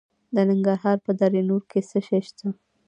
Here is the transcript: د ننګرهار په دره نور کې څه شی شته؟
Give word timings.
د 0.33 0.37
ننګرهار 0.49 0.97
په 1.05 1.11
دره 1.19 1.41
نور 1.49 1.61
کې 1.71 1.79
څه 1.89 1.99
شی 2.07 2.19
شته؟ 2.27 2.47